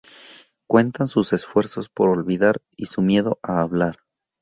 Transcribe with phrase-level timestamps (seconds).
[0.67, 3.99] Cuentan sus esfuerzos por olvidar y su miedo a hablar.